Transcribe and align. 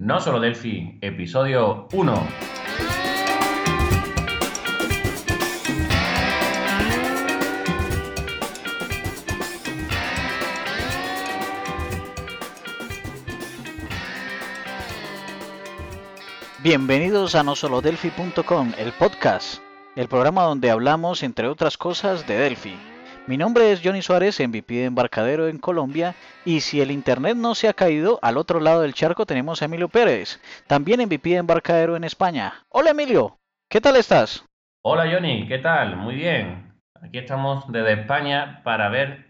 No 0.00 0.18
solo 0.18 0.40
Delphi, 0.40 0.96
episodio 1.02 1.86
1. 1.92 2.28
Bienvenidos 16.62 17.34
a 17.34 17.42
nosolodelphi.com, 17.42 18.72
el 18.78 18.92
podcast, 18.92 19.60
el 19.96 20.08
programa 20.08 20.44
donde 20.44 20.70
hablamos, 20.70 21.22
entre 21.22 21.46
otras 21.46 21.76
cosas, 21.76 22.26
de 22.26 22.38
Delphi. 22.38 22.74
Mi 23.30 23.36
nombre 23.36 23.70
es 23.70 23.80
Johnny 23.80 24.02
Suárez, 24.02 24.40
MVP 24.40 24.74
de 24.74 24.84
embarcadero 24.86 25.46
en 25.46 25.58
Colombia, 25.58 26.16
y 26.44 26.62
si 26.62 26.80
el 26.80 26.90
internet 26.90 27.36
no 27.36 27.54
se 27.54 27.68
ha 27.68 27.74
caído, 27.74 28.18
al 28.22 28.36
otro 28.36 28.58
lado 28.58 28.80
del 28.80 28.92
charco 28.92 29.24
tenemos 29.24 29.62
a 29.62 29.66
Emilio 29.66 29.88
Pérez, 29.88 30.40
también 30.66 31.00
MVP 31.00 31.30
de 31.30 31.36
embarcadero 31.36 31.94
en 31.94 32.02
España. 32.02 32.64
Hola 32.70 32.90
Emilio, 32.90 33.38
¿qué 33.70 33.80
tal 33.80 33.94
estás? 33.94 34.44
Hola 34.82 35.08
Johnny, 35.08 35.46
¿qué 35.46 35.58
tal? 35.58 35.94
Muy 35.94 36.16
bien. 36.16 36.74
Aquí 37.00 37.18
estamos 37.18 37.70
desde 37.70 38.00
España 38.00 38.62
para 38.64 38.88
ver 38.88 39.24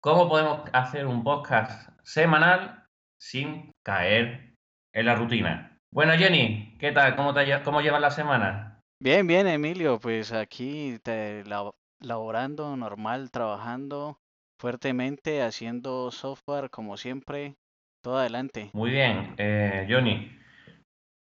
cómo 0.00 0.28
podemos 0.28 0.60
hacer 0.72 1.08
un 1.08 1.24
podcast 1.24 1.88
semanal 2.04 2.84
sin 3.18 3.72
caer 3.84 4.54
en 4.94 5.04
la 5.04 5.16
rutina. 5.16 5.80
Bueno, 5.92 6.12
Jenny, 6.12 6.76
¿qué 6.78 6.92
tal? 6.92 7.16
¿Cómo, 7.16 7.34
te, 7.34 7.60
cómo 7.64 7.80
llevas 7.80 8.02
la 8.02 8.12
semana? 8.12 8.80
Bien, 9.00 9.26
bien, 9.26 9.48
Emilio. 9.48 9.98
Pues 9.98 10.32
aquí 10.32 11.00
te, 11.02 11.42
laborando 12.02 12.76
normal, 12.76 13.30
trabajando 13.30 14.18
fuertemente, 14.58 15.42
haciendo 15.42 16.10
software 16.10 16.70
como 16.70 16.96
siempre. 16.96 17.56
Todo 18.02 18.18
adelante. 18.18 18.70
Muy 18.72 18.90
bien, 18.90 19.34
eh, 19.38 19.86
Johnny. 19.88 20.36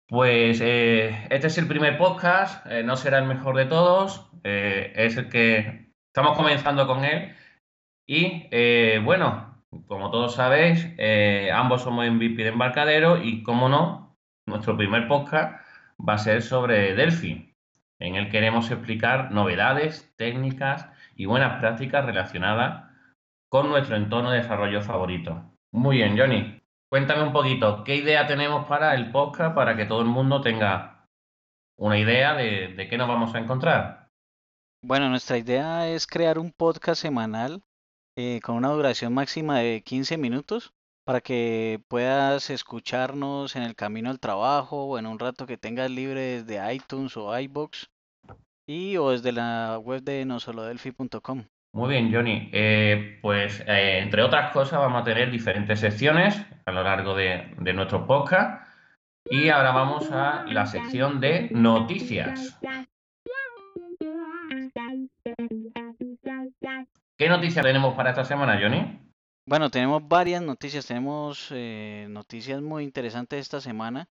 Pues 0.08 0.60
eh, 0.60 1.26
este 1.30 1.46
es 1.46 1.58
el 1.58 1.68
primer 1.68 1.96
podcast, 1.96 2.66
eh, 2.66 2.82
no 2.82 2.96
será 2.96 3.18
el 3.18 3.26
mejor 3.26 3.56
de 3.56 3.66
todos, 3.66 4.30
es 4.42 5.16
el 5.16 5.28
que 5.28 5.92
estamos 6.08 6.36
comenzando 6.36 6.86
con 6.86 7.04
él. 7.04 7.34
Y 8.08 8.48
bueno, 9.04 9.62
como 9.86 10.10
todos 10.10 10.34
sabéis, 10.34 10.88
ambos 11.52 11.82
somos 11.82 12.10
MVP 12.10 12.42
de 12.42 12.48
embarcadero 12.48 13.22
y, 13.22 13.42
como 13.42 13.68
no, 13.68 14.16
nuestro 14.46 14.76
primer 14.76 15.06
podcast 15.06 15.64
va 15.96 16.14
a 16.14 16.18
ser 16.18 16.42
sobre 16.42 16.94
Delphi. 16.94 17.49
En 18.00 18.16
el 18.16 18.30
queremos 18.30 18.70
explicar 18.70 19.30
novedades, 19.30 20.10
técnicas 20.16 20.88
y 21.14 21.26
buenas 21.26 21.60
prácticas 21.60 22.06
relacionadas 22.06 22.90
con 23.50 23.68
nuestro 23.68 23.96
entorno 23.96 24.30
de 24.30 24.38
desarrollo 24.38 24.80
favorito. 24.80 25.52
Muy 25.70 25.98
bien, 25.98 26.18
Johnny. 26.18 26.62
Cuéntame 26.88 27.22
un 27.22 27.32
poquito, 27.32 27.84
¿qué 27.84 27.96
idea 27.96 28.26
tenemos 28.26 28.66
para 28.66 28.94
el 28.94 29.12
podcast 29.12 29.54
para 29.54 29.76
que 29.76 29.84
todo 29.84 30.00
el 30.00 30.08
mundo 30.08 30.40
tenga 30.40 31.06
una 31.78 31.98
idea 31.98 32.34
de, 32.34 32.86
qué 32.88 32.96
nos 32.96 33.06
vamos 33.06 33.34
a 33.34 33.38
encontrar? 33.38 34.08
Bueno, 34.82 35.10
nuestra 35.10 35.36
idea 35.36 35.86
es 35.88 36.06
crear 36.06 36.38
un 36.38 36.52
podcast 36.52 37.02
semanal 37.02 37.62
eh, 38.16 38.40
con 38.42 38.56
una 38.56 38.70
duración 38.70 39.12
máxima 39.12 39.58
de 39.58 39.82
15 39.82 40.16
minutos 40.16 40.72
para 41.04 41.20
que 41.20 41.80
puedas 41.88 42.50
escucharnos 42.50 43.56
en 43.56 43.62
el 43.62 43.74
camino 43.74 44.10
al 44.10 44.20
trabajo 44.20 44.84
o 44.84 44.98
en 44.98 45.06
un 45.06 45.18
rato 45.18 45.46
que 45.46 45.56
tengas 45.56 45.90
libre 45.90 46.42
desde 46.42 46.74
iTunes 46.74 47.16
o 47.16 47.38
iBox 47.38 47.90
y 48.66 48.96
o 48.96 49.10
desde 49.10 49.32
la 49.32 49.78
web 49.78 50.02
de 50.02 50.24
nosolodelphi.com. 50.24 51.44
Muy 51.72 51.88
bien, 51.88 52.12
Johnny. 52.12 52.50
Eh, 52.52 53.18
pues 53.22 53.60
eh, 53.66 54.00
entre 54.02 54.22
otras 54.22 54.52
cosas 54.52 54.78
vamos 54.80 55.02
a 55.02 55.04
tener 55.04 55.30
diferentes 55.30 55.80
secciones 55.80 56.40
a 56.66 56.72
lo 56.72 56.82
largo 56.82 57.14
de, 57.14 57.54
de 57.58 57.72
nuestro 57.72 58.06
podcast 58.06 58.66
y 59.24 59.48
ahora 59.48 59.72
vamos 59.72 60.10
a 60.10 60.44
la 60.46 60.66
sección 60.66 61.20
de 61.20 61.48
noticias. 61.52 62.58
¿Qué 67.16 67.28
noticias 67.28 67.64
tenemos 67.64 67.94
para 67.94 68.10
esta 68.10 68.24
semana, 68.24 68.58
Johnny? 68.60 69.09
Bueno, 69.50 69.68
tenemos 69.68 70.06
varias 70.06 70.42
noticias, 70.42 70.86
tenemos 70.86 71.48
eh, 71.50 72.06
noticias 72.08 72.62
muy 72.62 72.84
interesantes 72.84 73.40
esta 73.40 73.60
semana. 73.60 74.08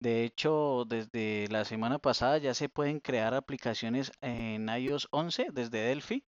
De 0.00 0.22
hecho, 0.22 0.84
desde 0.86 1.48
la 1.50 1.64
semana 1.64 1.98
pasada 1.98 2.38
ya 2.38 2.54
se 2.54 2.68
pueden 2.68 3.00
crear 3.00 3.34
aplicaciones 3.34 4.12
en 4.20 4.68
iOS 4.68 5.08
11 5.10 5.48
desde 5.52 5.78
Delphi. 5.78 6.24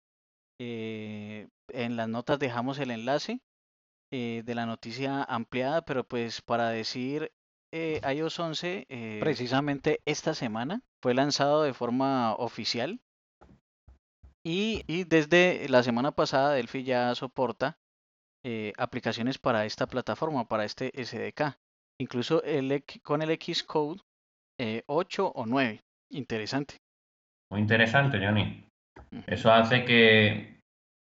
Eh, 0.61 1.49
en 1.71 1.97
las 1.97 2.09
notas 2.09 2.39
dejamos 2.39 2.79
el 2.79 2.93
enlace 2.93 3.41
eh, 4.13 4.43
de 4.45 4.55
la 4.55 4.67
noticia 4.67 5.25
ampliada, 5.25 5.83
pero 5.83 6.05
pues 6.07 6.41
para 6.41 6.69
decir 6.69 7.33
iOS 7.73 8.39
11, 8.39 9.19
precisamente 9.19 10.01
esta 10.05 10.33
semana 10.33 10.81
fue 11.03 11.13
lanzado 11.13 11.65
de 11.65 11.75
forma 11.75 12.37
oficial. 12.37 13.01
Y 14.45 14.85
desde 15.07 15.69
la 15.69 15.83
semana 15.83 16.13
pasada 16.13 16.53
Delphi 16.53 16.85
ya 16.85 17.13
soporta 17.17 17.81
eh, 18.45 18.73
aplicaciones 18.77 19.39
para 19.39 19.65
esta 19.65 19.87
plataforma, 19.87 20.47
para 20.47 20.65
este 20.65 20.93
SDK. 20.95 21.57
Incluso 21.99 22.43
el, 22.45 22.85
con 23.03 23.23
el 23.23 23.39
Xcode 23.41 24.01
eh, 24.59 24.83
8 24.87 25.33
o 25.35 25.47
9. 25.47 25.81
Interesante. 26.11 26.77
Muy 27.51 27.61
interesante, 27.61 28.19
Johnny. 28.19 28.69
Eso 29.27 29.53
hace 29.53 29.85
que 29.85 30.61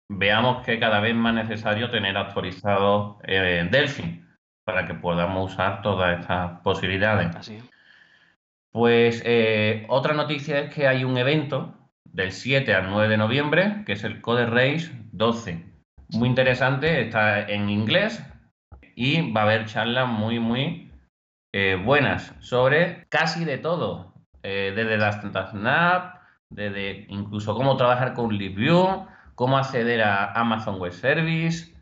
veamos 0.09 0.65
que 0.65 0.79
cada 0.79 0.99
vez 0.99 1.15
más 1.15 1.33
necesario 1.33 1.91
tener 1.91 2.15
actualizado 2.17 3.19
eh, 3.23 3.67
Delphi 3.69 4.23
para 4.63 4.87
que 4.87 4.93
podamos 4.93 5.53
usar 5.53 5.81
todas 5.81 6.19
estas 6.19 6.61
posibilidades. 6.61 7.35
Así. 7.35 7.59
Pues 8.71 9.21
eh, 9.25 9.85
otra 9.89 10.13
noticia 10.13 10.59
es 10.59 10.73
que 10.73 10.87
hay 10.87 11.03
un 11.03 11.17
evento 11.17 11.73
del 12.03 12.31
7 12.31 12.73
al 12.73 12.89
9 12.89 13.09
de 13.09 13.17
noviembre, 13.17 13.83
que 13.85 13.93
es 13.93 14.03
el 14.03 14.21
Code 14.21 14.45
Race 14.47 14.91
12 15.11 15.74
muy 16.11 16.29
interesante, 16.29 17.01
está 17.01 17.41
en 17.47 17.69
inglés 17.69 18.23
y 18.95 19.31
va 19.31 19.41
a 19.41 19.43
haber 19.43 19.65
charlas 19.65 20.07
muy, 20.07 20.39
muy 20.39 20.91
eh, 21.53 21.75
buenas 21.75 22.33
sobre 22.39 23.05
casi 23.09 23.45
de 23.45 23.57
todo, 23.57 24.13
eh, 24.43 24.73
desde 24.75 24.97
las 24.97 25.21
Snap, 25.51 26.15
desde 26.49 27.05
incluso 27.09 27.55
cómo 27.55 27.77
trabajar 27.77 28.13
con 28.13 28.33
LibView, 28.33 29.07
cómo 29.35 29.57
acceder 29.57 30.01
a 30.01 30.31
Amazon 30.33 30.79
Web 30.79 30.93
Service, 30.93 31.73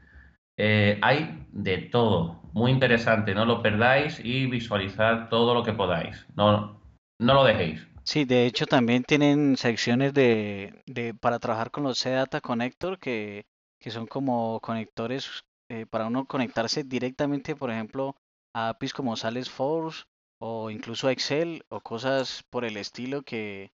eh, 0.58 1.00
hay 1.02 1.48
de 1.52 1.78
todo, 1.78 2.42
muy 2.54 2.72
interesante, 2.72 3.34
no 3.34 3.46
lo 3.46 3.62
perdáis 3.62 4.20
y 4.24 4.46
visualizar 4.46 5.30
todo 5.30 5.54
lo 5.54 5.64
que 5.64 5.74
podáis, 5.74 6.26
no, 6.36 6.82
no 7.20 7.34
lo 7.34 7.44
dejéis. 7.44 7.88
Sí, 8.04 8.26
de 8.26 8.46
hecho 8.46 8.66
también 8.66 9.04
tienen 9.04 9.56
secciones 9.56 10.14
de, 10.14 10.84
de 10.86 11.14
para 11.14 11.40
trabajar 11.40 11.72
con 11.72 11.84
los 11.84 12.02
CData 12.04 12.42
Connector 12.42 13.00
que 13.00 13.46
que 13.84 13.92
son 13.92 14.08
como 14.08 14.62
conectores 14.62 15.44
eh, 15.70 15.86
para 15.86 16.08
uno 16.08 16.26
conectarse 16.26 16.86
directamente, 16.86 17.54
por 17.54 17.70
ejemplo, 17.70 18.16
a 18.56 18.70
APIs 18.70 18.94
como 18.94 19.18
Salesforce 19.18 20.06
o 20.42 20.70
incluso 20.70 21.10
Excel 21.10 21.66
o 21.68 21.82
cosas 21.82 22.44
por 22.50 22.64
el 22.64 22.78
estilo 22.78 23.24
que, 23.24 23.74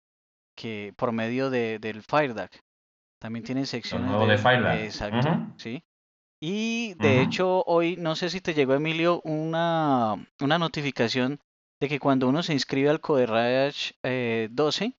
que 0.56 0.94
por 0.96 1.12
medio 1.12 1.50
de, 1.50 1.78
del 1.78 2.02
FireDAC. 2.02 2.64
También 3.20 3.44
tienen 3.44 3.66
secciones 3.66 4.10
de, 4.10 4.26
de 4.26 4.38
FireDAC. 4.38 4.80
Exacto, 4.80 5.28
sí. 5.58 5.84
Y 6.40 6.94
de 6.94 7.20
hecho 7.20 7.62
hoy, 7.66 7.96
no 7.96 8.16
sé 8.16 8.30
si 8.30 8.40
te 8.40 8.54
llegó 8.54 8.72
Emilio, 8.72 9.20
una, 9.24 10.14
una 10.40 10.58
notificación 10.58 11.38
de 11.82 11.88
que 11.90 12.00
cuando 12.00 12.28
uno 12.28 12.42
se 12.42 12.54
inscribe 12.54 12.88
al 12.88 13.00
CodeRage 13.00 13.94
eh, 14.02 14.48
12, 14.52 14.96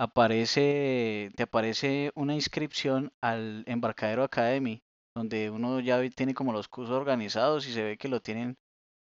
aparece, 0.00 1.30
te 1.36 1.42
aparece 1.42 2.10
una 2.14 2.34
inscripción 2.34 3.12
al 3.22 3.64
Embarcadero 3.66 4.24
Academy, 4.24 4.80
donde 5.14 5.50
uno 5.50 5.78
ya 5.80 6.00
tiene 6.08 6.32
como 6.32 6.54
los 6.54 6.68
cursos 6.68 6.96
organizados 6.96 7.68
y 7.68 7.72
se 7.72 7.84
ve 7.84 7.98
que 7.98 8.08
lo 8.08 8.20
tienen 8.20 8.56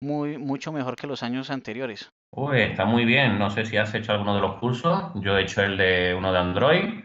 muy, 0.02 0.38
mucho 0.38 0.72
mejor 0.72 0.96
que 0.96 1.06
los 1.06 1.22
años 1.22 1.50
anteriores. 1.50 2.08
Uy, 2.34 2.60
está 2.62 2.86
muy 2.86 3.04
bien. 3.04 3.38
No 3.38 3.50
sé 3.50 3.66
si 3.66 3.77
has 3.77 3.92
hecho 3.94 4.12
alguno 4.12 4.34
de 4.34 4.41
los 4.41 4.59
cursos. 4.59 5.12
Yo 5.16 5.36
he 5.36 5.42
hecho 5.42 5.62
el 5.62 5.77
de 5.77 6.15
uno 6.15 6.32
de 6.32 6.38
Android 6.38 7.04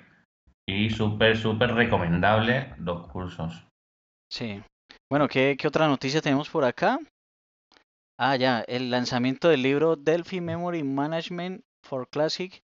y 0.66 0.89
súper, 0.89 1.36
súper 1.36 1.74
recomendable 1.74 2.74
los 2.77 3.07
cursos. 3.07 3.68
Sí. 4.31 4.62
Bueno, 5.12 5.27
¿qué, 5.27 5.57
¿qué 5.60 5.68
otra 5.68 5.89
noticia 5.89 6.22
tenemos 6.22 6.50
por 6.50 6.63
acá? 6.63 6.98
Ah, 8.18 8.38
ya, 8.38 8.62
el 8.62 8.89
lanzamiento 8.89 9.50
del 9.50 9.63
libro 9.63 9.98
Delphi 9.98 10.39
Memory 10.39 10.83
Management 10.83 11.66
for 11.83 12.07
Classic 12.07 12.63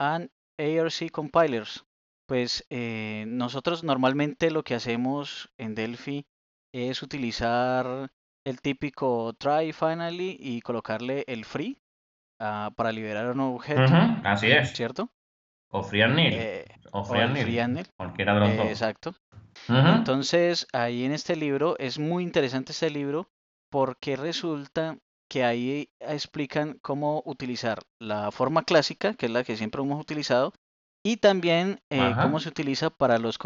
and 0.00 0.30
ARC 0.58 1.10
compilers. 1.10 1.84
Pues 2.26 2.66
eh, 2.70 3.24
nosotros 3.28 3.84
normalmente 3.84 4.50
lo 4.50 4.64
que 4.64 4.74
hacemos 4.74 5.50
en 5.58 5.74
Delphi 5.74 6.26
es 6.72 7.02
utilizar 7.02 8.10
el 8.44 8.60
típico 8.60 9.32
try 9.38 9.72
finally 9.72 10.36
y 10.38 10.60
colocarle 10.60 11.24
el 11.28 11.44
free 11.44 11.78
ah, 12.40 12.72
para 12.76 12.92
liberar 12.92 13.30
un 13.30 13.40
objeto. 13.40 13.82
así 14.24 14.50
es. 14.50 14.72
¿Cierto? 14.72 15.10
O 15.70 15.82
free 15.82 16.02
and 16.02 16.16
nil. 16.16 16.32
Eh, 16.32 16.64
o 16.92 17.04
free 17.04 17.58
and 17.58 17.88
Cualquiera 17.96 18.34
de 18.34 18.40
los 18.40 18.56
dos. 18.56 18.66
Exacto. 18.66 19.14
Entonces, 19.68 20.66
ahí 20.72 21.04
en 21.04 21.12
este 21.12 21.34
libro 21.34 21.76
es 21.78 21.98
muy 21.98 22.22
interesante 22.22 22.72
este 22.72 22.90
libro 22.90 23.28
porque 23.70 24.16
resulta 24.16 24.98
que 25.28 25.44
ahí 25.44 25.90
explican 26.00 26.78
cómo 26.82 27.22
utilizar 27.24 27.80
la 28.00 28.30
forma 28.30 28.64
clásica, 28.64 29.14
que 29.14 29.26
es 29.26 29.32
la 29.32 29.44
que 29.44 29.56
siempre 29.56 29.82
hemos 29.82 30.00
utilizado, 30.00 30.52
y 31.04 31.18
también 31.18 31.80
eh, 31.90 32.14
cómo 32.20 32.40
se 32.40 32.48
utiliza 32.48 32.90
para 32.90 33.18
los 33.18 33.38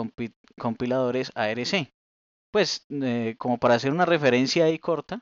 compiladores 0.59 1.31
ARC. 1.35 1.93
Pues 2.53 2.87
eh, 2.89 3.35
como 3.39 3.59
para 3.59 3.75
hacer 3.75 3.93
una 3.93 4.07
referencia 4.07 4.65
ahí 4.65 4.79
corta, 4.79 5.21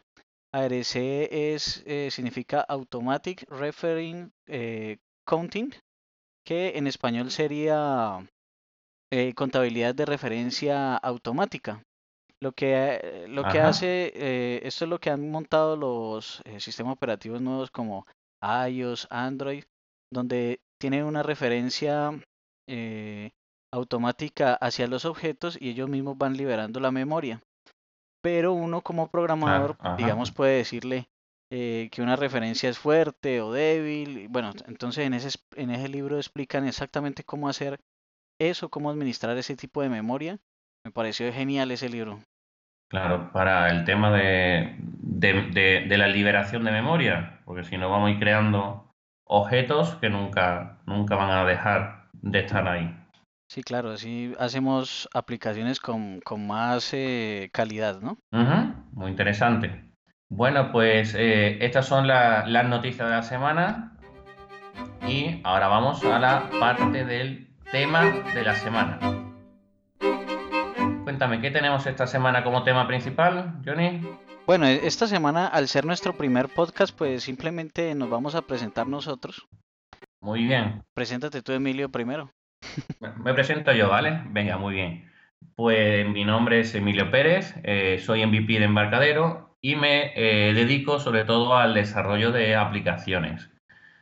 ARC 0.53 0.97
es, 0.97 1.83
eh, 1.87 2.09
significa 2.11 2.61
Automatic 2.61 3.45
Referring 3.51 4.33
Counting, 5.27 5.75
que 6.45 6.79
en 6.79 6.87
español 6.87 7.31
sería 7.31 8.25
contabilidad 9.35 9.95
de 9.95 10.07
referencia 10.07 10.97
automática. 10.97 11.83
Lo 12.41 12.53
que, 12.53 13.27
lo 13.29 13.43
que 13.49 13.61
hace, 13.61 14.13
esto 14.67 14.85
es 14.85 14.89
lo 14.89 15.01
que 15.01 15.11
han 15.11 15.29
montado 15.31 15.77
los 15.77 16.43
sistemas 16.59 16.93
operativos 16.93 17.41
nuevos 17.41 17.71
como 17.71 18.07
iOS, 18.43 19.09
Android, 19.11 19.65
donde 20.13 20.61
tienen 20.81 21.05
una 21.05 21.23
referencia 21.23 22.13
eh, 22.69 23.31
automática 23.73 24.55
hacia 24.55 24.87
los 24.87 25.05
objetos 25.05 25.59
y 25.61 25.71
ellos 25.71 25.89
mismos 25.89 26.17
van 26.17 26.37
liberando 26.37 26.81
la 26.81 26.91
memoria. 26.91 27.43
Pero 28.23 28.53
uno 28.53 28.83
como 28.83 29.11
programador, 29.11 29.77
digamos, 29.97 30.33
puede 30.33 30.59
decirle 30.59 31.09
eh, 31.53 31.89
que 31.93 32.03
una 32.03 32.17
referencia 32.17 32.69
es 32.69 32.79
fuerte 32.79 33.41
o 33.41 33.53
débil. 33.53 34.29
Bueno, 34.29 34.53
entonces 34.67 35.07
en 35.07 35.15
ese, 35.15 35.39
en 35.57 35.71
ese 35.71 35.89
libro 35.89 36.17
explican 36.17 36.67
exactamente 36.67 37.25
cómo 37.25 37.49
hacer 37.49 37.81
eso, 38.41 38.69
cómo 38.69 38.91
administrar 38.91 39.37
ese 39.37 39.57
tipo 39.57 39.83
de 39.83 39.89
memoria. 39.89 40.39
Me 40.85 40.93
pareció 40.93 41.33
genial 41.33 41.71
ese 41.71 41.89
libro. 41.89 42.21
Claro, 42.89 43.31
para 43.33 43.69
el 43.69 43.85
tema 43.85 44.11
de, 44.11 44.77
de, 44.79 45.87
de 45.89 45.99
la 45.99 46.09
liberación 46.09 46.65
de 46.65 46.73
memoria, 46.73 47.41
porque 47.45 47.65
si 47.65 47.77
no 47.77 47.91
vamos 47.91 48.09
a 48.09 48.13
ir 48.13 48.19
creando 48.19 48.89
objetos 49.25 49.95
que 49.97 50.09
nunca, 50.09 50.79
nunca 50.87 51.15
van 51.15 51.31
a 51.31 51.45
dejar 51.45 52.09
de 52.13 52.41
estar 52.41 52.67
ahí. 52.67 52.95
Sí, 53.51 53.63
claro, 53.63 53.91
así 53.93 54.35
hacemos 54.39 55.09
aplicaciones 55.15 55.81
con, 55.81 56.21
más 56.39 56.93
eh, 56.93 57.49
calidad, 57.53 58.01
¿no? 58.01 58.19
muy 58.93 59.11
interesante. 59.11 59.85
Bueno, 60.29 60.71
pues 60.71 61.15
eh, 61.15 61.65
estas 61.65 61.87
son 61.87 62.07
las 62.07 62.69
noticias 62.69 63.09
de 63.09 63.15
la 63.15 63.23
semana 63.23 63.97
y 65.07 65.41
ahora 65.45 65.69
vamos 65.69 66.05
a 66.05 66.19
la 66.19 66.51
parte 66.61 67.07
del 67.07 67.49
tema 67.71 68.05
de 68.35 68.43
la 68.43 68.55
semana. 68.55 69.28
Cuéntame, 71.19 71.43
¿qué 71.43 71.51
tenemos 71.51 71.85
esta 71.85 72.07
semana 72.07 72.45
como 72.45 72.63
tema 72.63 72.87
principal, 72.87 73.61
Johnny? 73.67 74.01
Bueno, 74.47 74.67
e, 74.67 74.87
esta 74.87 75.09
semana, 75.09 75.49
al 75.49 75.67
ser 75.67 75.85
nuestro 75.85 76.13
primer 76.13 76.49
podcast, 76.49 76.97
pues 76.97 77.25
simplemente 77.25 77.93
nos 77.97 78.09
vamos 78.09 78.37
a 78.37 78.43
presentar 78.43 78.87
nosotros. 78.87 79.49
Muy 80.21 80.45
bien. 80.45 80.85
Preséntate 80.95 81.43
tú, 81.43 81.51
Emilio, 81.51 81.89
primero. 81.89 82.31
Me 83.25 83.35
presento 83.35 83.73
yo, 83.73 83.89
¿vale? 83.89 84.23
Venga, 84.27 84.59
muy 84.59 84.75
bien. 84.75 85.11
Pues 85.57 86.09
mi 86.09 86.25
nombre 86.25 86.61
es 86.61 86.73
Emilio 86.77 87.11
Pérez, 87.11 87.53
eh, 87.65 87.99
soy 87.99 88.25
MVP 88.25 88.61
de 88.61 88.67
Embarcadero 88.67 89.57
y 89.61 89.75
me 89.75 90.13
eh, 90.15 90.55
dedico 90.55 91.01
sobre 91.01 91.25
todo 91.25 91.57
al 91.57 91.75
desarrollo 91.75 92.31
de 92.31 92.55
aplicaciones 92.55 93.51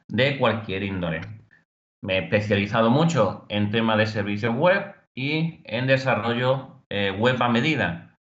de 0.08 0.36
cualquier 0.36 0.82
índole. 0.82 1.22
Me 2.02 2.18
he 2.18 2.24
especializado 2.24 2.90
mucho 2.90 3.46
en 3.48 3.70
temas 3.70 3.96
de 3.96 4.06
servicios 4.06 4.54
web 4.54 4.94
y 5.14 5.62
en 5.64 5.86
desarrollo 5.86 6.75
eh, 6.90 7.10
web 7.10 7.42
a 7.42 7.48
medida, 7.48 8.16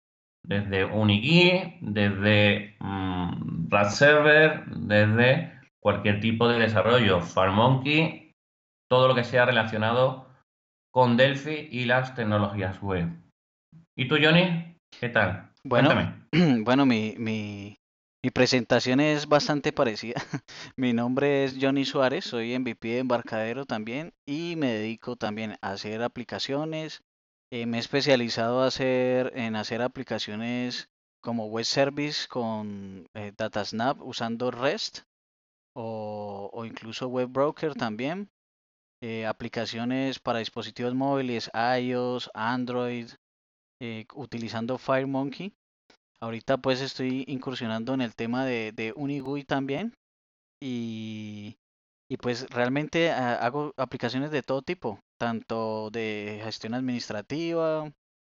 desde 0.45 0.85
Unigui, 0.85 1.77
desde 1.81 2.75
mm, 2.79 3.69
RAD 3.69 3.89
Server, 3.89 4.65
desde 4.67 5.53
cualquier 5.81 6.19
tipo 6.19 6.47
de 6.47 6.59
desarrollo, 6.59 7.21
FarMonkey, 7.21 8.31
todo 8.89 9.07
lo 9.07 9.15
que 9.15 9.23
sea 9.23 9.45
relacionado 9.45 10.27
con 10.93 11.17
Delphi 11.17 11.69
y 11.71 11.85
las 11.85 12.15
tecnologías 12.15 12.81
web. 12.81 13.09
¿Y 13.97 14.07
tú, 14.07 14.17
Johnny? 14.21 14.77
¿Qué 14.99 15.09
tal? 15.09 15.49
Bueno, 15.63 15.89
bueno 16.63 16.85
mi, 16.85 17.15
mi, 17.17 17.77
mi, 18.23 18.29
presentación 18.31 18.99
es 18.99 19.27
bastante 19.27 19.71
parecida. 19.71 20.21
mi 20.75 20.93
nombre 20.93 21.45
es 21.45 21.57
Johnny 21.59 21.85
Suárez, 21.85 22.25
soy 22.25 22.57
MVP 22.57 22.87
de 22.87 22.99
embarcadero 22.99 23.65
también 23.65 24.13
y 24.25 24.55
me 24.55 24.67
dedico 24.67 25.15
también 25.15 25.57
a 25.61 25.71
hacer 25.71 26.03
aplicaciones. 26.03 27.01
Eh, 27.55 27.67
me 27.67 27.77
he 27.77 27.79
especializado 27.81 28.67
en 28.79 29.55
hacer 29.55 29.83
aplicaciones 29.83 30.89
como 31.21 31.45
web 31.45 31.65
service 31.65 32.27
con 32.27 33.07
eh, 33.13 33.31
DataSnap 33.37 34.01
usando 34.01 34.49
REST 34.49 35.01
o, 35.75 36.63
incluso 36.65 37.07
web 37.09 37.29
broker 37.29 37.75
también. 37.75 38.31
Eh, 39.03 39.27
aplicaciones 39.27 40.17
para 40.17 40.39
dispositivos 40.39 40.95
móviles, 40.95 41.51
iOS, 41.53 42.31
Android, 42.33 43.09
utilizando 44.15 44.79
FireMonkey. 44.79 45.53
Ahorita 46.21 46.57
pues 46.57 46.81
estoy 46.81 47.23
incursionando 47.27 47.93
en 47.93 48.01
el 48.01 48.15
tema 48.15 48.45
de, 48.45 48.71
de 48.71 48.93
Unigui 48.95 49.43
también. 49.43 49.93
Y, 50.59 51.55
y 52.09 52.17
pues 52.17 52.47
realmente 52.49 53.11
ah, 53.11 53.35
hago 53.35 53.73
aplicaciones 53.77 54.31
de 54.31 54.43
todo 54.43 54.61
tipo, 54.61 54.99
tanto 55.17 55.89
de 55.89 56.41
gestión 56.43 56.73
administrativa, 56.73 57.91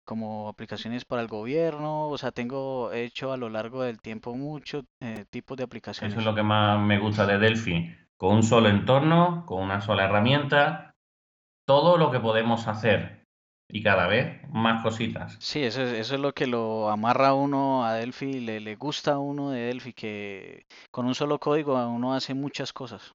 como 0.09 0.49
aplicaciones 0.49 1.05
para 1.05 1.21
el 1.21 1.29
gobierno, 1.29 2.09
o 2.09 2.17
sea, 2.17 2.33
tengo 2.33 2.93
hecho 2.93 3.31
a 3.31 3.37
lo 3.37 3.51
largo 3.51 3.83
del 3.83 4.01
tiempo 4.01 4.35
muchos 4.35 4.85
eh, 5.01 5.27
tipos 5.29 5.59
de 5.59 5.65
aplicaciones. 5.65 6.15
Eso 6.15 6.21
es 6.21 6.27
lo 6.27 6.35
que 6.35 6.43
más 6.43 6.81
me 6.81 6.99
gusta 6.99 7.27
de 7.27 7.39
Delphi, 7.39 7.95
con 8.17 8.37
un 8.37 8.43
solo 8.43 8.71
entorno, 8.71 9.45
con 9.45 9.63
una 9.63 9.83
sola 9.83 10.07
herramienta, 10.07 10.95
todo 11.67 11.99
lo 11.99 12.11
que 12.11 12.21
podemos 12.21 12.67
hacer 12.69 13.23
y 13.71 13.83
cada 13.83 14.07
vez 14.07 14.41
más 14.51 14.83
cositas. 14.83 15.37
Sí, 15.41 15.63
eso 15.63 15.83
es, 15.83 15.93
eso 15.93 16.15
es 16.15 16.21
lo 16.23 16.33
que 16.33 16.47
lo 16.47 16.89
amarra 16.89 17.29
a 17.29 17.35
uno 17.35 17.85
a 17.85 17.93
Delphi, 17.93 18.41
le, 18.41 18.61
le 18.61 18.77
gusta 18.77 19.13
a 19.13 19.19
uno 19.19 19.51
de 19.51 19.61
Delphi, 19.61 19.93
que 19.93 20.65
con 20.91 21.05
un 21.05 21.15
solo 21.15 21.39
código 21.39 21.75
uno 21.87 22.15
hace 22.15 22.33
muchas 22.33 22.73
cosas. 22.73 23.13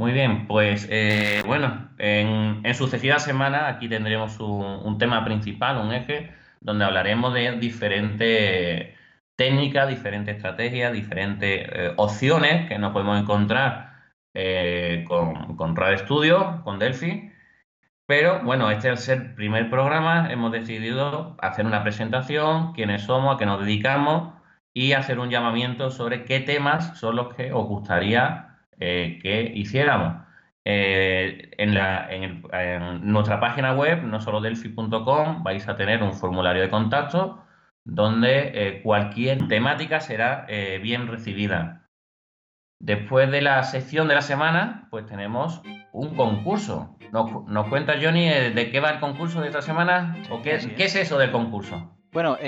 Muy 0.00 0.12
bien, 0.12 0.46
pues 0.46 0.88
eh, 0.90 1.42
bueno, 1.46 1.90
en, 1.98 2.74
sucesivas 2.74 3.22
semanas 3.22 3.64
aquí 3.66 3.86
tendremos 3.86 4.40
un, 4.40 4.96
tema 4.96 5.22
principal, 5.26 5.76
un 5.76 5.92
eje, 5.92 6.32
donde 6.60 6.86
hablaremos 6.86 7.34
de 7.34 7.52
diferentes 7.58 8.96
técnicas, 9.36 9.90
diferentes 9.90 10.36
estrategias, 10.36 10.94
diferentes 10.94 11.68
eh, 11.70 11.92
opciones 11.98 12.66
que 12.66 12.78
nos 12.78 12.92
podemos 12.92 13.20
encontrar 13.20 13.92
eh, 14.32 15.04
con, 15.06 15.56
con 15.56 15.76
RAD 15.76 15.98
Studio, 15.98 16.62
con 16.64 16.78
Delphi. 16.78 17.30
Pero 18.06 18.42
bueno, 18.42 18.70
este 18.70 18.92
es 18.92 19.06
el 19.10 19.34
primer 19.34 19.68
programa, 19.68 20.32
hemos 20.32 20.50
decidido 20.50 21.36
hacer 21.42 21.66
una 21.66 21.82
presentación, 21.82 22.72
quiénes 22.72 23.02
somos, 23.02 23.34
a 23.34 23.38
qué 23.38 23.44
nos 23.44 23.60
dedicamos 23.60 24.32
y 24.72 24.92
hacer 24.92 25.18
un 25.18 25.28
llamamiento 25.28 25.90
sobre 25.90 26.24
qué 26.24 26.40
temas 26.40 26.98
son 26.98 27.16
los 27.16 27.34
que 27.34 27.52
os 27.52 27.66
gustaría 27.66 28.49
eh, 28.80 29.18
que 29.22 29.52
hiciéramos. 29.54 30.24
Eh, 30.64 31.50
en, 31.58 31.74
la, 31.74 32.10
en, 32.10 32.42
nuestra 33.12 33.40
página 33.40 33.74
web, 33.74 34.02
no 34.02 34.20
solo 34.20 34.40
delphi.com, 34.40 35.42
vais 35.42 35.68
a 35.68 35.76
tener 35.76 36.02
un 36.02 36.14
formulario 36.14 36.62
de 36.62 36.70
contacto 36.70 37.44
donde 37.84 38.52
eh, 38.54 38.82
cualquier 38.82 39.48
temática 39.48 40.00
será 40.00 40.46
bien 40.82 41.08
recibida. 41.08 41.88
Después 42.78 43.30
de 43.30 43.42
la 43.42 43.62
sección 43.64 44.08
de 44.08 44.14
la 44.14 44.22
semana, 44.22 44.88
pues 44.90 45.06
tenemos 45.06 45.62
un 45.92 46.14
concurso. 46.14 46.96
¿Nos, 47.12 47.46
nos 47.46 47.68
cuenta 47.68 47.94
Johnny 48.00 48.28
de 48.28 48.70
qué 48.70 48.80
va 48.80 48.90
el 48.90 49.00
concurso 49.00 49.40
de 49.40 49.48
esta 49.48 49.60
semana? 49.60 50.16
¿O 50.30 50.40
qué, 50.40 50.58
qué 50.76 50.84
es 50.84 50.96
eso 50.96 51.18
del 51.18 51.32
concurso? 51.32 51.90
Bueno, 52.12 52.38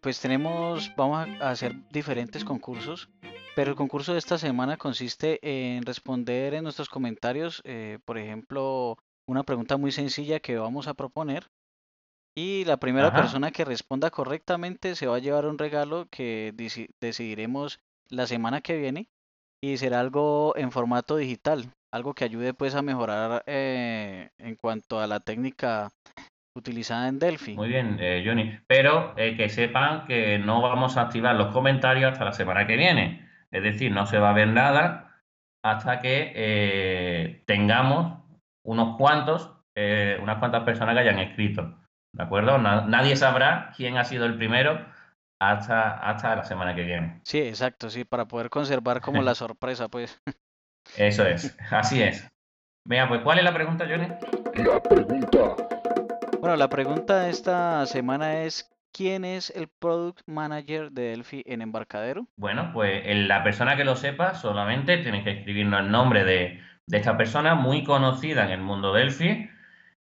pues 0.00 0.20
tenemos, 0.20 0.92
vamos 0.96 1.28
a 1.40 1.50
hacer 1.50 1.74
diferentes 1.90 2.44
concursos 2.44 3.08
pero 3.54 3.70
el 3.70 3.76
concurso 3.76 4.12
de 4.12 4.18
esta 4.18 4.38
semana 4.38 4.76
consiste 4.76 5.38
en 5.42 5.84
responder 5.84 6.54
en 6.54 6.64
nuestros 6.64 6.88
comentarios, 6.88 7.62
eh, 7.64 7.98
por 8.04 8.18
ejemplo, 8.18 8.96
una 9.26 9.42
pregunta 9.42 9.76
muy 9.76 9.92
sencilla 9.92 10.40
que 10.40 10.56
vamos 10.56 10.88
a 10.88 10.94
proponer. 10.94 11.48
Y 12.36 12.64
la 12.64 12.76
primera 12.76 13.12
persona 13.12 13.50
que 13.50 13.64
responda 13.64 14.10
correctamente 14.10 14.94
se 14.94 15.08
va 15.08 15.16
a 15.16 15.20
llevar 15.20 15.46
un 15.46 15.58
regalo 15.58 16.06
que 16.10 16.54
decidiremos 17.00 17.80
la 18.08 18.26
semana 18.26 18.60
que 18.60 18.78
viene 18.78 19.08
y 19.60 19.76
será 19.78 19.98
algo 19.98 20.56
en 20.56 20.70
formato 20.70 21.16
digital, 21.16 21.64
algo 21.92 22.14
que 22.14 22.24
ayude 22.24 22.54
pues 22.54 22.76
a 22.76 22.82
mejorar 22.82 23.42
eh, 23.46 24.30
en 24.38 24.54
cuanto 24.54 25.00
a 25.00 25.08
la 25.08 25.18
técnica 25.18 25.90
utilizada 26.56 27.08
en 27.08 27.18
Delphi. 27.18 27.56
Muy 27.56 27.68
bien, 27.68 27.98
eh, 28.00 28.22
Johnny. 28.24 28.58
Pero 28.68 29.14
que 29.16 29.48
sepan 29.48 30.06
que 30.06 30.38
no 30.38 30.62
vamos 30.62 30.96
a 30.96 31.02
activar 31.02 31.34
los 31.34 31.52
comentarios 31.52 32.12
hasta 32.12 32.24
la 32.24 32.32
semana 32.32 32.66
que 32.66 32.76
viene. 32.76 33.29
Es 33.52 33.62
decir, 33.62 33.92
no 33.92 34.06
se 34.06 34.18
va 34.18 34.30
a 34.30 34.34
ver 34.34 34.48
nada 34.48 35.22
hasta 35.62 36.00
que 36.00 36.32
eh, 36.34 37.42
tengamos 37.46 38.22
unos 38.64 38.96
cuantos, 38.96 39.52
eh, 39.74 40.18
unas 40.22 40.38
cuantas 40.38 40.64
personas 40.64 40.94
que 40.94 41.00
hayan 41.00 41.18
escrito. 41.18 41.76
¿De 42.12 42.24
acuerdo? 42.24 42.58
nadie 42.58 43.14
sabrá 43.16 43.72
quién 43.76 43.96
ha 43.96 44.04
sido 44.04 44.26
el 44.26 44.36
primero 44.36 44.84
hasta, 45.40 45.92
hasta 45.98 46.36
la 46.36 46.44
semana 46.44 46.74
que 46.74 46.82
viene. 46.82 47.20
Sí, 47.24 47.38
exacto, 47.38 47.88
sí, 47.88 48.04
para 48.04 48.26
poder 48.26 48.50
conservar 48.50 49.00
como 49.00 49.22
la 49.22 49.34
sorpresa, 49.36 49.88
pues. 49.88 50.20
Eso 50.96 51.24
es, 51.24 51.56
así 51.70 52.02
es. 52.02 52.28
Venga, 52.86 53.08
pues 53.08 53.20
¿cuál 53.22 53.38
es 53.38 53.44
la 53.44 53.54
pregunta, 53.54 53.86
Johnny? 53.88 54.08
La 54.64 54.82
pregunta. 54.82 55.56
Bueno, 56.40 56.56
la 56.56 56.68
pregunta 56.68 57.20
de 57.20 57.30
esta 57.30 57.86
semana 57.86 58.42
es 58.42 58.68
¿quién 58.92 59.24
es 59.24 59.50
el 59.50 59.68
Product 59.68 60.20
Manager 60.26 60.90
de 60.90 61.10
Delphi 61.10 61.42
en 61.46 61.62
Embarcadero? 61.62 62.26
Bueno, 62.36 62.70
pues 62.72 63.02
la 63.26 63.42
persona 63.42 63.76
que 63.76 63.84
lo 63.84 63.96
sepa 63.96 64.34
solamente 64.34 64.98
tiene 64.98 65.24
que 65.24 65.30
escribirnos 65.30 65.80
el 65.80 65.90
nombre 65.90 66.24
de, 66.24 66.60
esta 66.90 67.16
persona 67.16 67.54
muy 67.54 67.84
conocida 67.84 68.44
en 68.44 68.50
el 68.50 68.60
mundo 68.60 68.92
Delphi. 68.92 69.48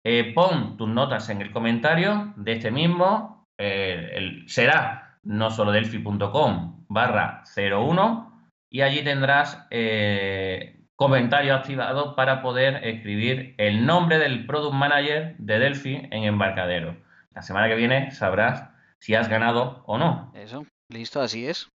Eh, 0.03 0.33
pon 0.35 0.75
tus 0.75 0.89
notas 0.89 1.29
en 1.29 1.41
el 1.41 1.51
comentario 1.51 2.33
de 2.35 2.51
este 2.53 2.71
mismo. 2.71 3.47
Eh, 3.57 4.43
será 4.47 5.17
no 5.23 5.49
solo 5.49 5.71
delphi.com 5.71 6.85
barra 6.89 7.43
01 7.55 8.49
y 8.69 8.81
allí 8.81 9.03
tendrás 9.03 9.65
eh, 9.71 10.83
comentario 10.95 11.55
activado 11.55 12.15
para 12.15 12.41
poder 12.41 12.85
escribir 12.85 13.55
el 13.57 13.85
nombre 13.85 14.19
del 14.19 14.45
Product 14.45 14.73
Manager 14.73 15.35
de 15.37 15.59
Delphi 15.59 16.07
en 16.11 16.23
Embarcadero. 16.23 16.97
La 17.33 17.41
semana 17.41 17.67
que 17.67 17.75
viene 17.75 18.11
sabrás 18.11 18.72
si 19.03 19.15
has 19.15 19.27
ganado 19.27 19.83
o 19.85 19.97
no. 19.97 20.31
Eso, 20.33 20.65
listo, 20.89 21.21
así 21.21 21.45
es. 21.45 21.69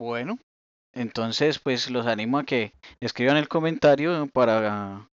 Bueno, 0.00 0.38
entonces 0.94 1.58
pues 1.58 1.90
los 1.90 2.06
animo 2.06 2.38
a 2.38 2.44
que 2.44 2.70
escriban 3.00 3.36
el 3.36 3.48
comentario 3.48 4.28
para, 4.32 5.08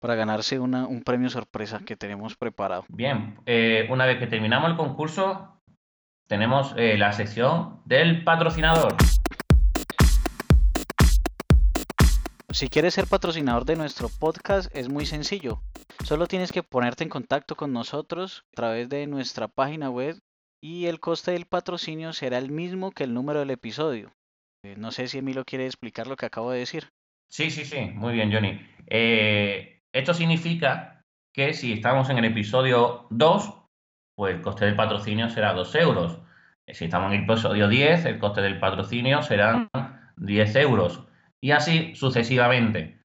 para 0.00 0.14
ganarse 0.14 0.58
una, 0.58 0.86
un 0.86 1.02
premio 1.02 1.28
sorpresa 1.28 1.80
que 1.84 1.96
tenemos 1.96 2.34
preparado. 2.34 2.86
Bien, 2.88 3.38
eh, 3.44 3.88
una 3.90 4.06
vez 4.06 4.18
que 4.18 4.26
terminamos 4.26 4.70
el 4.70 4.78
concurso, 4.78 5.60
tenemos 6.26 6.72
eh, 6.78 6.96
la 6.96 7.12
sección 7.12 7.82
del 7.84 8.24
patrocinador. 8.24 8.96
Si 12.48 12.68
quieres 12.70 12.94
ser 12.94 13.06
patrocinador 13.06 13.66
de 13.66 13.76
nuestro 13.76 14.08
podcast 14.08 14.74
es 14.74 14.88
muy 14.88 15.04
sencillo. 15.04 15.60
Solo 16.04 16.26
tienes 16.26 16.52
que 16.52 16.62
ponerte 16.62 17.04
en 17.04 17.10
contacto 17.10 17.54
con 17.54 17.74
nosotros 17.74 18.44
a 18.52 18.56
través 18.56 18.88
de 18.88 19.06
nuestra 19.06 19.46
página 19.46 19.90
web 19.90 20.16
y 20.60 20.86
el 20.86 21.00
coste 21.00 21.32
del 21.32 21.46
patrocinio 21.46 22.12
será 22.12 22.38
el 22.38 22.50
mismo 22.50 22.92
que 22.92 23.04
el 23.04 23.14
número 23.14 23.40
del 23.40 23.50
episodio. 23.50 24.12
Eh, 24.62 24.74
no 24.76 24.90
sé 24.90 25.08
si 25.08 25.18
Emilio 25.18 25.44
quiere 25.44 25.66
explicar 25.66 26.06
lo 26.06 26.16
que 26.16 26.26
acabo 26.26 26.50
de 26.50 26.58
decir. 26.58 26.90
Sí, 27.28 27.50
sí, 27.50 27.64
sí, 27.64 27.80
muy 27.94 28.12
bien, 28.12 28.32
Johnny. 28.32 28.60
Eh, 28.86 29.82
esto 29.92 30.12
significa 30.12 31.04
que 31.32 31.54
si 31.54 31.72
estamos 31.72 32.10
en 32.10 32.18
el 32.18 32.26
episodio 32.26 33.06
2, 33.10 33.54
pues 34.16 34.34
el 34.34 34.42
coste 34.42 34.66
del 34.66 34.76
patrocinio 34.76 35.30
será 35.30 35.54
2 35.54 35.74
euros. 35.76 36.18
Eh, 36.66 36.74
si 36.74 36.86
estamos 36.86 37.12
en 37.12 37.20
el 37.20 37.24
episodio 37.24 37.68
10, 37.68 38.04
el 38.04 38.18
coste 38.18 38.42
del 38.42 38.58
patrocinio 38.58 39.22
será 39.22 39.70
10 40.16 40.56
euros. 40.56 41.06
Y 41.40 41.52
así 41.52 41.94
sucesivamente 41.94 42.99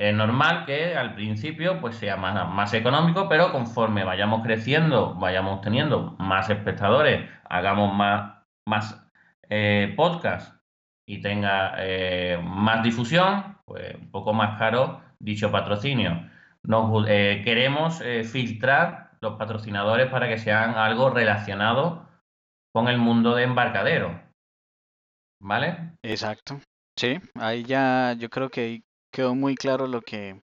es 0.00 0.14
normal 0.14 0.64
que 0.64 0.96
al 0.96 1.14
principio 1.14 1.78
pues 1.78 1.94
sea 1.96 2.16
más, 2.16 2.48
más 2.48 2.72
económico, 2.72 3.28
pero 3.28 3.52
conforme 3.52 4.02
vayamos 4.02 4.42
creciendo, 4.42 5.14
vayamos 5.14 5.60
teniendo 5.60 6.16
más 6.18 6.48
espectadores, 6.48 7.28
hagamos 7.44 7.94
más, 7.94 8.42
más 8.66 9.06
eh, 9.50 9.92
podcast 9.98 10.56
y 11.06 11.20
tenga 11.20 11.74
eh, 11.76 12.40
más 12.42 12.82
difusión, 12.82 13.58
pues 13.66 13.94
un 13.94 14.10
poco 14.10 14.32
más 14.32 14.58
caro 14.58 15.02
dicho 15.18 15.52
patrocinio. 15.52 16.30
Nos, 16.62 17.04
eh, 17.06 17.42
queremos 17.44 18.02
filtrar 18.24 19.10
los 19.20 19.36
patrocinadores 19.36 20.08
para 20.10 20.28
que 20.28 20.38
sean 20.38 20.76
algo 20.76 21.10
relacionado 21.10 22.08
con 22.72 22.88
el 22.88 22.96
mundo 22.96 23.34
de 23.34 23.42
embarcadero. 23.42 24.18
¿Vale? 25.42 25.92
Exacto. 26.02 26.58
Sí, 26.96 27.18
ahí 27.34 27.64
ya 27.64 28.14
yo 28.18 28.30
creo 28.30 28.48
que 28.48 28.82
quedó 29.10 29.34
muy 29.34 29.54
claro 29.54 29.86
lo 29.86 30.02
que 30.02 30.40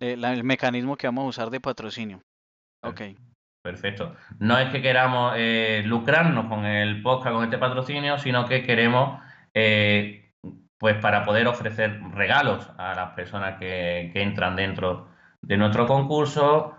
eh, 0.00 0.16
el 0.20 0.44
mecanismo 0.44 0.96
que 0.96 1.06
vamos 1.06 1.24
a 1.24 1.28
usar 1.28 1.50
de 1.50 1.60
patrocinio. 1.60 2.22
Ok. 2.82 3.02
Perfecto. 3.62 4.16
No 4.38 4.58
es 4.58 4.70
que 4.70 4.82
queramos 4.82 5.34
eh, 5.36 5.82
lucrarnos 5.86 6.46
con 6.46 6.64
el 6.64 7.00
podcast, 7.02 7.34
con 7.34 7.44
este 7.44 7.58
patrocinio, 7.58 8.18
sino 8.18 8.46
que 8.46 8.64
queremos, 8.64 9.20
eh, 9.54 10.32
pues 10.78 10.96
para 10.96 11.24
poder 11.24 11.46
ofrecer 11.46 12.00
regalos 12.12 12.68
a 12.76 12.94
las 12.94 13.10
personas 13.10 13.58
que, 13.60 14.10
entran 14.14 14.56
dentro 14.56 15.08
de 15.40 15.56
nuestro 15.56 15.86
concurso, 15.86 16.76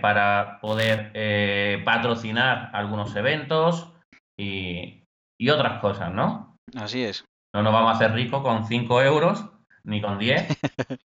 para 0.00 0.60
poder 0.60 1.82
patrocinar 1.84 2.70
algunos 2.72 3.14
eventos 3.16 3.92
y, 4.38 5.02
y 5.38 5.50
otras 5.50 5.80
cosas, 5.80 6.12
¿no? 6.12 6.56
Así 6.76 7.02
es. 7.02 7.24
No 7.52 7.62
nos 7.62 7.72
vamos 7.72 7.90
a 7.90 7.94
hacer 7.96 8.12
ricos 8.12 8.42
con 8.42 8.64
5 8.64 9.02
euros, 9.02 9.51
ni 9.84 10.00
con 10.00 10.18
10, 10.18 10.46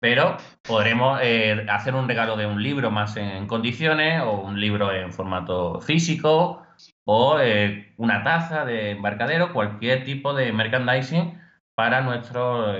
pero 0.00 0.36
podremos 0.62 1.20
eh, 1.22 1.66
hacer 1.68 1.94
un 1.94 2.08
regalo 2.08 2.36
de 2.36 2.46
un 2.46 2.62
libro 2.62 2.90
más 2.90 3.16
en 3.16 3.46
condiciones 3.46 4.22
o 4.22 4.32
un 4.32 4.60
libro 4.60 4.92
en 4.92 5.12
formato 5.12 5.80
físico 5.80 6.62
o 7.04 7.38
eh, 7.40 7.94
una 7.96 8.22
taza 8.22 8.64
de 8.64 8.90
embarcadero, 8.92 9.52
cualquier 9.52 10.04
tipo 10.04 10.34
de 10.34 10.52
merchandising 10.52 11.40
para 11.74 12.00
nuestros 12.02 12.76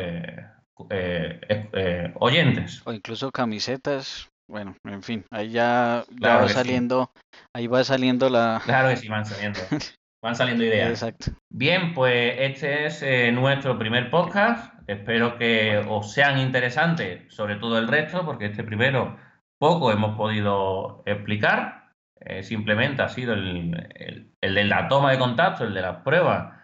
eh, 0.91 2.13
oyentes. 2.15 2.83
O 2.85 2.93
incluso 2.93 3.31
camisetas. 3.31 4.29
Bueno, 4.49 4.77
en 4.85 5.03
fin, 5.03 5.25
ahí 5.31 5.51
ya, 5.51 6.05
va 6.23 6.49
saliendo, 6.49 7.11
ahí 7.53 7.67
va 7.67 7.83
saliendo 7.83 8.31
la. 8.31 8.63
Claro 8.65 8.91
que 8.91 8.97
sí, 8.97 9.09
van 9.09 9.27
saliendo. 9.27 9.59
Van 10.23 10.35
saliendo 10.35 10.65
ideas. 10.65 10.91
Exacto. 10.91 11.33
Bien, 11.51 11.95
pues 11.95 12.35
este 12.39 12.87
es 12.87 13.33
nuestro 13.33 13.79
primer 13.79 14.11
podcast. 14.11 14.73
Espero 14.87 15.37
que 15.37 15.85
os 15.89 16.13
sean 16.13 16.39
interesantes, 16.39 17.33
sobre 17.35 17.57
todo 17.57 17.79
el 17.79 17.89
resto, 17.89 18.25
porque 18.25 18.47
este 18.47 18.65
primero 18.65 19.17
poco 19.59 19.93
hemos 19.93 20.17
podido 20.17 21.03
explicar. 21.07 21.93
Eh, 22.21 22.43
simplemente 22.43 23.03
ha 23.03 23.09
sido 23.09 23.35
el, 23.35 24.33
de 24.41 24.65
la 24.65 24.89
toma 24.89 25.13
de 25.13 25.19
contacto, 25.19 25.65
el 25.65 25.75
de 25.75 25.83
las 25.83 26.03
pruebas, 26.03 26.55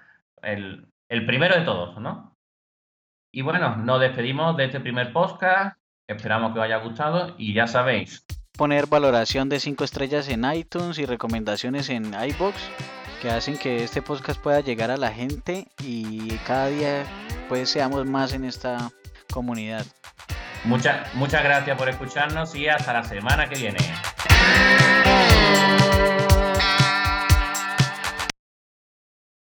el, 0.42 0.88
el 1.10 1.26
primero 1.26 1.54
de 1.54 1.64
todos, 1.64 1.98
¿no? 2.00 2.36
Y 3.34 3.42
bueno, 3.42 3.76
nos 3.76 4.00
despedimos 4.00 4.56
de 4.56 4.64
este 4.64 4.80
primer 4.80 5.12
podcast. 5.12 5.78
Esperamos 6.08 6.52
que 6.52 6.58
os 6.58 6.64
haya 6.64 6.78
gustado 6.78 7.34
y 7.38 7.54
ya 7.54 7.66
sabéis. 7.66 8.24
Poner 8.56 8.86
valoración 8.86 9.48
de 9.48 9.60
5 9.60 9.82
estrellas 9.84 10.28
en 10.28 10.44
iTunes 10.52 10.98
y 10.98 11.06
recomendaciones 11.06 11.88
en 11.88 12.12
iBox 12.12 12.56
que 13.22 13.30
hacen 13.30 13.56
que 13.56 13.82
este 13.84 14.02
podcast 14.02 14.40
pueda 14.40 14.60
llegar 14.60 14.90
a 14.90 14.96
la 14.96 15.10
gente 15.10 15.68
y 15.82 16.36
cada 16.46 16.66
día 16.66 17.04
pues 17.48 17.70
seamos 17.70 18.04
más 18.04 18.32
en 18.34 18.44
esta 18.44 18.90
comunidad. 19.32 19.86
Muchas, 20.64 21.14
muchas 21.14 21.42
gracias 21.42 21.78
por 21.78 21.88
escucharnos 21.88 22.54
y 22.54 22.68
hasta 22.68 22.92
la 22.92 23.04
semana 23.04 23.48
que 23.48 23.56
viene. 23.56 23.78